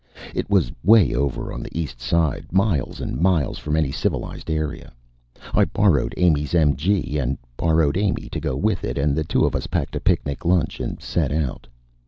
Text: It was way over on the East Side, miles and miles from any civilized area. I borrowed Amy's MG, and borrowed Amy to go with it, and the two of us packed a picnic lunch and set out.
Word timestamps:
It 0.33 0.49
was 0.49 0.71
way 0.83 1.13
over 1.13 1.53
on 1.53 1.61
the 1.61 1.79
East 1.79 2.01
Side, 2.01 2.51
miles 2.51 2.99
and 2.99 3.21
miles 3.21 3.59
from 3.59 3.75
any 3.77 3.91
civilized 3.91 4.49
area. 4.49 4.91
I 5.53 5.65
borrowed 5.65 6.15
Amy's 6.17 6.53
MG, 6.53 7.21
and 7.21 7.37
borrowed 7.55 7.97
Amy 7.97 8.27
to 8.29 8.39
go 8.39 8.55
with 8.55 8.83
it, 8.83 8.97
and 8.97 9.15
the 9.15 9.23
two 9.23 9.45
of 9.45 9.55
us 9.55 9.67
packed 9.67 9.95
a 9.95 9.99
picnic 10.01 10.43
lunch 10.43 10.79
and 10.79 10.99
set 10.99 11.31
out. 11.31 11.67